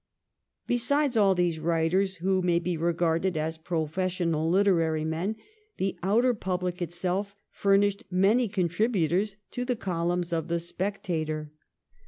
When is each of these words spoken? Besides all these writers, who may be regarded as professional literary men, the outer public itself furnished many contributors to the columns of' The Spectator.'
Besides 0.65 1.15
all 1.15 1.35
these 1.35 1.59
writers, 1.59 2.15
who 2.15 2.41
may 2.41 2.57
be 2.57 2.75
regarded 2.75 3.37
as 3.37 3.59
professional 3.59 4.49
literary 4.49 5.05
men, 5.05 5.35
the 5.77 5.95
outer 6.01 6.33
public 6.33 6.81
itself 6.81 7.35
furnished 7.51 8.05
many 8.09 8.47
contributors 8.47 9.35
to 9.51 9.63
the 9.63 9.75
columns 9.75 10.33
of' 10.33 10.47
The 10.47 10.59
Spectator.' 10.59 11.51